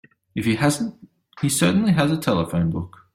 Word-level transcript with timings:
If 0.33 0.45
he 0.45 0.55
hasn't 0.55 0.95
he 1.43 1.49
certainly 1.49 1.91
has 1.91 2.11
a 2.11 2.17
telephone 2.17 2.71
book. 2.71 3.05